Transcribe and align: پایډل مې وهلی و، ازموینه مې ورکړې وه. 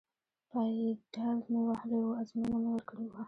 پایډل 0.49 1.37
مې 1.51 1.59
وهلی 1.67 1.99
و، 2.01 2.17
ازموینه 2.21 2.57
مې 2.61 2.69
ورکړې 2.73 3.05
وه. 3.09 3.19